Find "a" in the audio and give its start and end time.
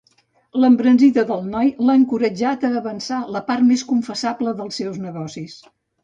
2.69-2.71